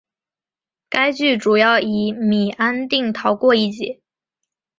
[0.89, 4.01] 该剧主要以米安定逃过一劫。